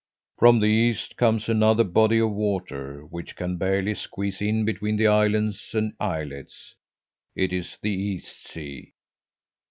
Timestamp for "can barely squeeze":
3.35-4.41